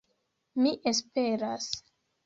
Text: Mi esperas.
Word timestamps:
Mi 0.63 0.71
esperas. 0.93 1.71